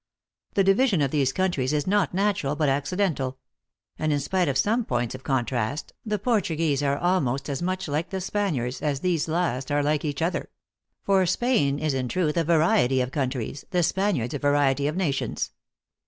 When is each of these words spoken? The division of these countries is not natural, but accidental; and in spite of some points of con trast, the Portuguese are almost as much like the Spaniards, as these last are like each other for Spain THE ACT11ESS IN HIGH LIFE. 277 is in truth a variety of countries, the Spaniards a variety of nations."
The 0.55 0.63
division 0.63 0.99
of 1.03 1.11
these 1.11 1.31
countries 1.31 1.73
is 1.73 1.85
not 1.85 2.11
natural, 2.11 2.55
but 2.55 2.69
accidental; 2.69 3.37
and 3.99 4.11
in 4.11 4.19
spite 4.19 4.47
of 4.47 4.57
some 4.57 4.83
points 4.83 5.13
of 5.13 5.23
con 5.23 5.45
trast, 5.45 5.91
the 6.03 6.17
Portuguese 6.17 6.81
are 6.81 6.97
almost 6.97 7.47
as 7.47 7.61
much 7.61 7.87
like 7.87 8.09
the 8.09 8.19
Spaniards, 8.19 8.81
as 8.81 9.01
these 9.01 9.27
last 9.27 9.69
are 9.71 9.83
like 9.83 10.03
each 10.03 10.23
other 10.23 10.49
for 11.03 11.23
Spain 11.27 11.75
THE 11.75 11.83
ACT11ESS 11.83 11.83
IN 11.83 11.83
HIGH 11.83 11.83
LIFE. 11.83 11.85
277 11.85 11.85
is 11.85 11.93
in 11.93 12.09
truth 12.09 12.37
a 12.37 12.43
variety 12.43 13.01
of 13.01 13.11
countries, 13.11 13.65
the 13.69 13.83
Spaniards 13.83 14.33
a 14.33 14.39
variety 14.39 14.87
of 14.87 14.97
nations." 14.97 15.51